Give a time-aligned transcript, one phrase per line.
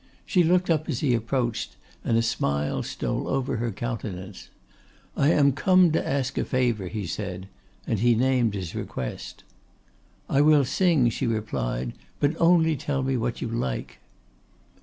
[0.25, 4.49] She looked up as he approached, and a smile stole over her countenance.
[5.15, 7.47] 'I am come to ask a favour,' he said,
[7.85, 9.43] and he named his request.
[10.27, 13.99] 'I will sing,' she replied; 'but only tell me what you like.